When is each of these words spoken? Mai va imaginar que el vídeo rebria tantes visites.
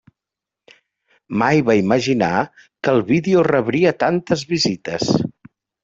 Mai 1.41 1.61
va 1.67 1.75
imaginar 1.81 2.31
que 2.63 2.97
el 2.97 3.05
vídeo 3.13 3.47
rebria 3.53 3.97
tantes 4.09 4.51
visites. 4.57 5.11